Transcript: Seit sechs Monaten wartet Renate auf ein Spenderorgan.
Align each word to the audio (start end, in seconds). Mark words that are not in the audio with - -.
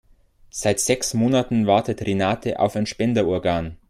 Seit 0.49 0.79
sechs 0.79 1.13
Monaten 1.13 1.67
wartet 1.67 2.01
Renate 2.01 2.59
auf 2.59 2.75
ein 2.75 2.87
Spenderorgan. 2.87 3.77